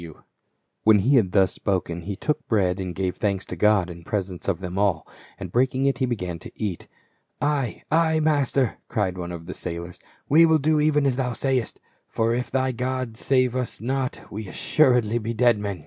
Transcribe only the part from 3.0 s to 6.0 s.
thanks to God in presence of them all: and break ing it,